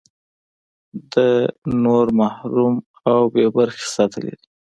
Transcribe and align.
ده 1.11 1.27
نور 1.83 2.05
محروم 2.19 2.75
او 3.11 3.21
بې 3.33 3.45
برخې 3.55 3.85
ساتلي 3.95 4.33
دي. 4.39 4.45